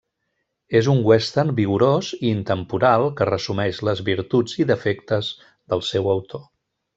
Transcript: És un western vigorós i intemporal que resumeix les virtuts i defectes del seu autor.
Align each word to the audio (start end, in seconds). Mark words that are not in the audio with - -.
És 0.77 0.87
un 0.93 1.01
western 1.09 1.51
vigorós 1.59 2.09
i 2.17 2.31
intemporal 2.37 3.05
que 3.19 3.27
resumeix 3.31 3.83
les 3.91 4.01
virtuts 4.11 4.57
i 4.63 4.67
defectes 4.73 5.31
del 5.75 5.85
seu 5.93 6.11
autor. 6.17 6.45